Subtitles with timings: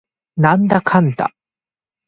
[0.37, 1.31] なんだかんだ